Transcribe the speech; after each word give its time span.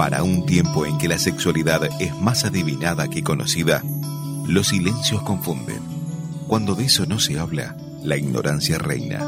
Para 0.00 0.22
un 0.22 0.46
tiempo 0.46 0.86
en 0.86 0.96
que 0.96 1.08
la 1.08 1.18
sexualidad 1.18 1.82
es 2.00 2.16
más 2.16 2.46
adivinada 2.46 3.08
que 3.08 3.22
conocida, 3.22 3.82
los 4.48 4.68
silencios 4.68 5.20
confunden. 5.20 5.82
Cuando 6.48 6.74
de 6.74 6.86
eso 6.86 7.04
no 7.04 7.20
se 7.20 7.38
habla, 7.38 7.76
la 8.02 8.16
ignorancia 8.16 8.78
reina. 8.78 9.20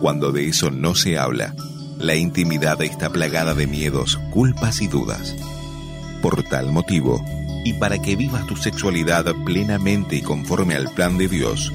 Cuando 0.00 0.30
de 0.30 0.46
eso 0.46 0.70
no 0.70 0.94
se 0.94 1.18
habla, 1.18 1.56
la 1.98 2.14
intimidad 2.14 2.80
está 2.82 3.10
plagada 3.10 3.54
de 3.54 3.66
miedos, 3.66 4.16
culpas 4.30 4.80
y 4.80 4.86
dudas. 4.86 5.34
Por 6.22 6.44
tal 6.44 6.70
motivo, 6.70 7.20
y 7.64 7.72
para 7.72 8.00
que 8.00 8.14
vivas 8.14 8.46
tu 8.46 8.54
sexualidad 8.54 9.24
plenamente 9.44 10.14
y 10.14 10.22
conforme 10.22 10.76
al 10.76 10.88
plan 10.94 11.18
de 11.18 11.26
Dios, 11.26 11.72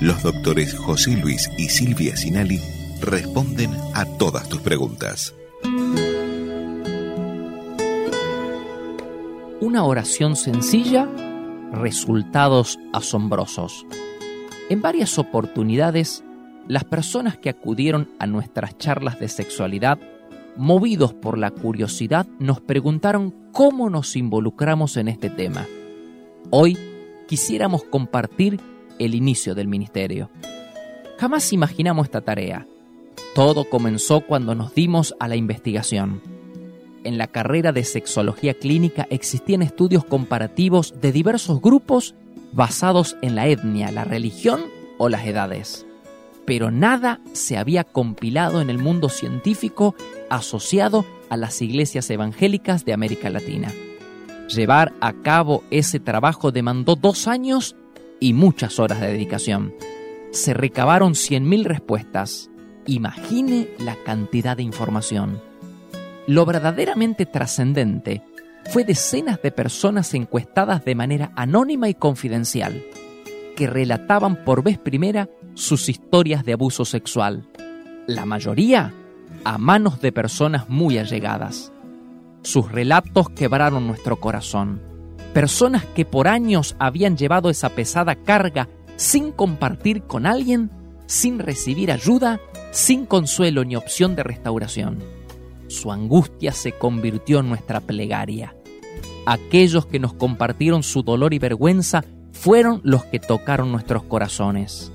los 0.00 0.22
doctores 0.22 0.74
José 0.78 1.14
Luis 1.18 1.50
y 1.58 1.68
Silvia 1.68 2.16
Sinali 2.16 2.58
responden 3.02 3.76
a 3.92 4.06
todas 4.06 4.48
tus 4.48 4.62
preguntas. 4.62 5.34
Una 9.62 9.84
oración 9.84 10.34
sencilla, 10.34 11.08
resultados 11.70 12.80
asombrosos. 12.92 13.86
En 14.68 14.82
varias 14.82 15.20
oportunidades, 15.20 16.24
las 16.66 16.82
personas 16.82 17.36
que 17.36 17.50
acudieron 17.50 18.08
a 18.18 18.26
nuestras 18.26 18.76
charlas 18.76 19.20
de 19.20 19.28
sexualidad, 19.28 20.00
movidos 20.56 21.14
por 21.14 21.38
la 21.38 21.52
curiosidad, 21.52 22.26
nos 22.40 22.60
preguntaron 22.60 23.32
cómo 23.52 23.88
nos 23.88 24.16
involucramos 24.16 24.96
en 24.96 25.06
este 25.06 25.30
tema. 25.30 25.64
Hoy 26.50 26.76
quisiéramos 27.28 27.84
compartir 27.84 28.58
el 28.98 29.14
inicio 29.14 29.54
del 29.54 29.68
ministerio. 29.68 30.28
Jamás 31.18 31.52
imaginamos 31.52 32.06
esta 32.06 32.22
tarea. 32.22 32.66
Todo 33.36 33.70
comenzó 33.70 34.22
cuando 34.22 34.56
nos 34.56 34.74
dimos 34.74 35.14
a 35.20 35.28
la 35.28 35.36
investigación. 35.36 36.31
En 37.04 37.18
la 37.18 37.26
carrera 37.26 37.72
de 37.72 37.84
sexología 37.84 38.54
clínica 38.54 39.06
existían 39.10 39.62
estudios 39.62 40.04
comparativos 40.04 40.94
de 41.00 41.12
diversos 41.12 41.60
grupos 41.60 42.14
basados 42.52 43.16
en 43.22 43.34
la 43.34 43.48
etnia, 43.48 43.90
la 43.90 44.04
religión 44.04 44.62
o 44.98 45.08
las 45.08 45.26
edades. 45.26 45.86
Pero 46.44 46.70
nada 46.70 47.20
se 47.32 47.56
había 47.56 47.84
compilado 47.84 48.60
en 48.60 48.70
el 48.70 48.78
mundo 48.78 49.08
científico 49.08 49.94
asociado 50.30 51.04
a 51.28 51.36
las 51.36 51.60
iglesias 51.62 52.08
evangélicas 52.10 52.84
de 52.84 52.92
América 52.92 53.30
Latina. 53.30 53.72
Llevar 54.48 54.92
a 55.00 55.12
cabo 55.12 55.64
ese 55.70 55.98
trabajo 55.98 56.52
demandó 56.52 56.94
dos 56.94 57.26
años 57.26 57.74
y 58.20 58.34
muchas 58.34 58.78
horas 58.78 59.00
de 59.00 59.08
dedicación. 59.08 59.74
Se 60.30 60.54
recabaron 60.54 61.14
100.000 61.14 61.64
respuestas. 61.64 62.50
Imagine 62.86 63.68
la 63.78 63.96
cantidad 64.04 64.56
de 64.56 64.62
información. 64.62 65.51
Lo 66.26 66.46
verdaderamente 66.46 67.26
trascendente 67.26 68.22
fue 68.70 68.84
decenas 68.84 69.42
de 69.42 69.50
personas 69.50 70.14
encuestadas 70.14 70.84
de 70.84 70.94
manera 70.94 71.32
anónima 71.36 71.88
y 71.88 71.94
confidencial, 71.94 72.82
que 73.56 73.66
relataban 73.66 74.44
por 74.44 74.62
vez 74.62 74.78
primera 74.78 75.28
sus 75.54 75.88
historias 75.88 76.44
de 76.44 76.52
abuso 76.52 76.84
sexual, 76.84 77.48
la 78.06 78.24
mayoría 78.24 78.94
a 79.44 79.58
manos 79.58 80.00
de 80.00 80.12
personas 80.12 80.68
muy 80.68 80.98
allegadas. 80.98 81.72
Sus 82.42 82.70
relatos 82.70 83.28
quebraron 83.30 83.86
nuestro 83.86 84.16
corazón 84.16 84.92
personas 85.32 85.84
que 85.84 86.04
por 86.04 86.28
años 86.28 86.76
habían 86.78 87.16
llevado 87.16 87.50
esa 87.50 87.70
pesada 87.70 88.14
carga 88.14 88.68
sin 88.96 89.32
compartir 89.32 90.02
con 90.02 90.26
alguien, 90.26 90.70
sin 91.06 91.38
recibir 91.38 91.90
ayuda, 91.90 92.40
sin 92.70 93.06
consuelo 93.06 93.64
ni 93.64 93.76
opción 93.76 94.14
de 94.14 94.22
restauración. 94.22 94.98
Su 95.72 95.90
angustia 95.90 96.52
se 96.52 96.72
convirtió 96.72 97.40
en 97.40 97.48
nuestra 97.48 97.80
plegaria. 97.80 98.54
Aquellos 99.24 99.86
que 99.86 99.98
nos 99.98 100.12
compartieron 100.12 100.82
su 100.82 101.02
dolor 101.02 101.32
y 101.32 101.38
vergüenza 101.38 102.04
fueron 102.32 102.82
los 102.84 103.06
que 103.06 103.18
tocaron 103.18 103.72
nuestros 103.72 104.02
corazones. 104.02 104.92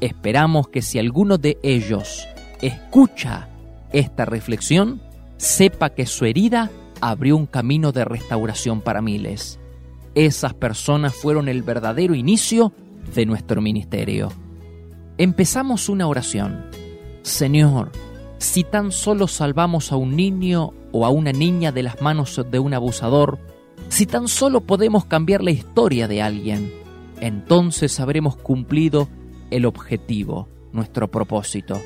Esperamos 0.00 0.68
que 0.68 0.80
si 0.80 0.98
alguno 0.98 1.36
de 1.36 1.58
ellos 1.62 2.26
escucha 2.62 3.48
esta 3.92 4.24
reflexión, 4.24 5.02
sepa 5.36 5.90
que 5.90 6.06
su 6.06 6.24
herida 6.24 6.70
abrió 7.02 7.36
un 7.36 7.46
camino 7.46 7.92
de 7.92 8.06
restauración 8.06 8.80
para 8.80 9.02
miles. 9.02 9.60
Esas 10.14 10.54
personas 10.54 11.14
fueron 11.14 11.48
el 11.50 11.62
verdadero 11.62 12.14
inicio 12.14 12.72
de 13.14 13.26
nuestro 13.26 13.60
ministerio. 13.60 14.32
Empezamos 15.18 15.90
una 15.90 16.08
oración. 16.08 16.64
Señor, 17.20 17.92
si 18.44 18.64
tan 18.64 18.92
solo 18.92 19.26
salvamos 19.26 19.90
a 19.92 19.96
un 19.96 20.16
niño 20.16 20.72
o 20.92 21.06
a 21.06 21.10
una 21.10 21.32
niña 21.32 21.72
de 21.72 21.82
las 21.82 22.00
manos 22.00 22.40
de 22.50 22.58
un 22.58 22.74
abusador, 22.74 23.38
si 23.88 24.06
tan 24.06 24.28
solo 24.28 24.60
podemos 24.60 25.04
cambiar 25.06 25.42
la 25.42 25.50
historia 25.50 26.08
de 26.08 26.22
alguien, 26.22 26.72
entonces 27.20 27.98
habremos 28.00 28.36
cumplido 28.36 29.08
el 29.50 29.66
objetivo, 29.66 30.48
nuestro 30.72 31.10
propósito. 31.10 31.80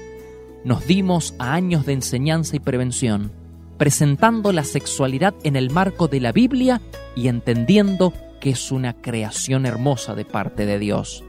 Nos 0.65 0.87
dimos 0.87 1.35
a 1.39 1.55
años 1.55 1.87
de 1.87 1.95
enseñanza 1.95 2.57
y 2.57 2.61
prevención 2.61 3.33
presentando 3.79 4.53
la 4.53 4.65
sexualidad 4.65 5.35
en 5.45 5.55
el 5.55 5.71
marco 5.71 6.09
de 6.09 6.21
la 6.21 6.33
Biblia 6.33 6.83
y 7.15 7.29
entendiendo 7.29 8.13
que 8.41 8.51
es 8.51 8.73
una 8.73 9.01
creación 9.01 9.65
hermosa 9.65 10.15
de 10.17 10.25
parte 10.25 10.67
de 10.67 10.81
Dios. 10.81 11.25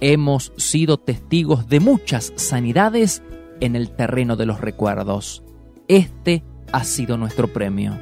Hemos 0.00 0.52
sido 0.56 0.96
testigos 0.96 1.68
de 1.68 1.80
muchas 1.80 2.32
sanidades 2.36 3.22
en 3.62 3.76
el 3.76 3.90
terreno 3.90 4.36
de 4.36 4.46
los 4.46 4.60
recuerdos. 4.60 5.42
Este 5.88 6.44
ha 6.72 6.84
sido 6.84 7.16
nuestro 7.16 7.48
premio. 7.48 7.98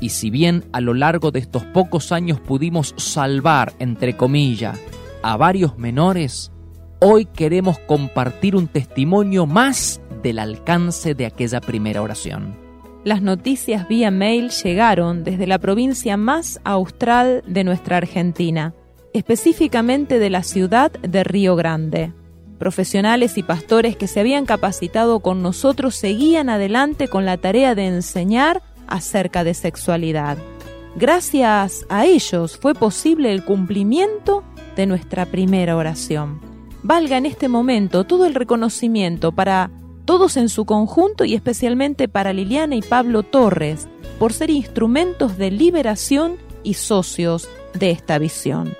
Y 0.00 0.10
si 0.10 0.30
bien 0.30 0.64
a 0.72 0.80
lo 0.80 0.94
largo 0.94 1.30
de 1.30 1.40
estos 1.40 1.64
pocos 1.64 2.12
años 2.12 2.40
pudimos 2.40 2.94
salvar, 2.96 3.74
entre 3.78 4.16
comillas, 4.16 4.80
a 5.22 5.36
varios 5.36 5.76
menores, 5.76 6.50
hoy 7.00 7.26
queremos 7.26 7.78
compartir 7.80 8.56
un 8.56 8.68
testimonio 8.68 9.44
más 9.44 10.00
del 10.22 10.38
alcance 10.38 11.14
de 11.14 11.26
aquella 11.26 11.60
primera 11.60 12.00
oración 12.00 12.70
las 13.04 13.22
noticias 13.22 13.88
vía 13.88 14.10
mail 14.10 14.50
llegaron 14.50 15.24
desde 15.24 15.46
la 15.46 15.58
provincia 15.58 16.16
más 16.16 16.60
austral 16.64 17.42
de 17.46 17.64
nuestra 17.64 17.96
Argentina, 17.96 18.74
específicamente 19.14 20.18
de 20.18 20.30
la 20.30 20.42
ciudad 20.42 20.92
de 20.92 21.24
Río 21.24 21.56
Grande. 21.56 22.12
Profesionales 22.60 23.38
y 23.38 23.42
pastores 23.42 23.96
que 23.96 24.06
se 24.06 24.20
habían 24.20 24.44
capacitado 24.44 25.20
con 25.20 25.40
nosotros 25.40 25.96
seguían 25.96 26.50
adelante 26.50 27.08
con 27.08 27.24
la 27.24 27.38
tarea 27.38 27.74
de 27.74 27.86
enseñar 27.86 28.62
acerca 28.86 29.44
de 29.44 29.54
sexualidad. 29.54 30.36
Gracias 30.94 31.86
a 31.88 32.04
ellos 32.04 32.58
fue 32.58 32.74
posible 32.74 33.32
el 33.32 33.46
cumplimiento 33.46 34.44
de 34.76 34.84
nuestra 34.84 35.24
primera 35.24 35.74
oración. 35.74 36.38
Valga 36.82 37.16
en 37.16 37.24
este 37.24 37.48
momento 37.48 38.04
todo 38.04 38.26
el 38.26 38.34
reconocimiento 38.34 39.32
para 39.32 39.70
todos 40.04 40.36
en 40.36 40.50
su 40.50 40.66
conjunto 40.66 41.24
y 41.24 41.34
especialmente 41.34 42.08
para 42.08 42.34
Liliana 42.34 42.76
y 42.76 42.82
Pablo 42.82 43.22
Torres, 43.22 43.88
por 44.18 44.34
ser 44.34 44.50
instrumentos 44.50 45.38
de 45.38 45.50
liberación 45.50 46.36
y 46.62 46.74
socios 46.74 47.48
de 47.72 47.90
esta 47.90 48.18
visión. 48.18 48.74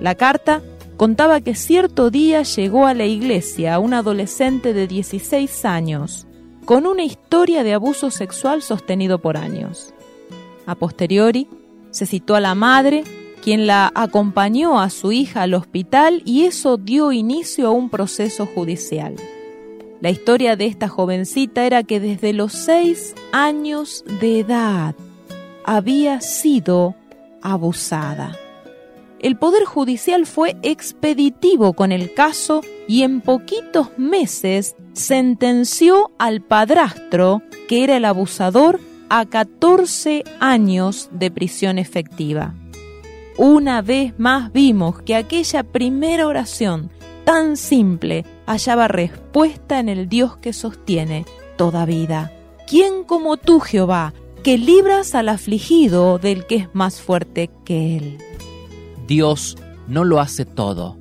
La 0.00 0.16
carta 0.16 0.60
contaba 1.02 1.40
que 1.40 1.56
cierto 1.56 2.10
día 2.10 2.44
llegó 2.44 2.86
a 2.86 2.94
la 2.94 3.06
iglesia 3.06 3.80
un 3.80 3.92
adolescente 3.92 4.72
de 4.72 4.86
16 4.86 5.64
años, 5.64 6.28
con 6.64 6.86
una 6.86 7.02
historia 7.02 7.64
de 7.64 7.74
abuso 7.74 8.12
sexual 8.12 8.62
sostenido 8.62 9.18
por 9.18 9.36
años. 9.36 9.92
A 10.64 10.76
posteriori, 10.76 11.48
se 11.90 12.06
citó 12.06 12.36
a 12.36 12.40
la 12.40 12.54
madre, 12.54 13.02
quien 13.42 13.66
la 13.66 13.90
acompañó 13.96 14.78
a 14.78 14.90
su 14.90 15.10
hija 15.10 15.42
al 15.42 15.54
hospital 15.54 16.22
y 16.24 16.44
eso 16.44 16.76
dio 16.76 17.10
inicio 17.10 17.66
a 17.66 17.72
un 17.72 17.90
proceso 17.90 18.46
judicial. 18.46 19.16
La 20.00 20.10
historia 20.10 20.54
de 20.54 20.66
esta 20.66 20.86
jovencita 20.86 21.66
era 21.66 21.82
que 21.82 21.98
desde 21.98 22.32
los 22.32 22.52
seis 22.52 23.16
años 23.32 24.04
de 24.20 24.38
edad 24.38 24.94
había 25.64 26.20
sido 26.20 26.94
abusada. 27.42 28.38
El 29.22 29.36
Poder 29.36 29.64
Judicial 29.64 30.26
fue 30.26 30.56
expeditivo 30.62 31.74
con 31.74 31.92
el 31.92 32.12
caso 32.12 32.60
y 32.88 33.04
en 33.04 33.20
poquitos 33.20 33.96
meses 33.96 34.74
sentenció 34.94 36.10
al 36.18 36.42
padrastro, 36.42 37.40
que 37.68 37.84
era 37.84 37.96
el 37.96 38.04
abusador, 38.04 38.80
a 39.08 39.26
14 39.26 40.24
años 40.40 41.08
de 41.12 41.30
prisión 41.30 41.78
efectiva. 41.78 42.54
Una 43.38 43.80
vez 43.80 44.18
más 44.18 44.52
vimos 44.52 45.00
que 45.02 45.14
aquella 45.14 45.62
primera 45.62 46.26
oración 46.26 46.90
tan 47.24 47.56
simple 47.56 48.24
hallaba 48.46 48.88
respuesta 48.88 49.78
en 49.78 49.88
el 49.88 50.08
Dios 50.08 50.36
que 50.38 50.52
sostiene 50.52 51.26
toda 51.56 51.86
vida. 51.86 52.32
¿Quién 52.66 53.04
como 53.04 53.36
tú, 53.36 53.60
Jehová, 53.60 54.14
que 54.42 54.58
libras 54.58 55.14
al 55.14 55.28
afligido 55.28 56.18
del 56.18 56.46
que 56.46 56.56
es 56.56 56.74
más 56.74 57.00
fuerte 57.00 57.50
que 57.64 57.96
él? 57.96 58.18
Dios 59.06 59.56
no 59.88 60.04
lo 60.04 60.20
hace 60.20 60.44
todo, 60.44 60.98